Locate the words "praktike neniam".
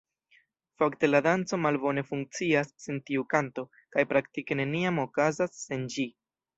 4.15-5.07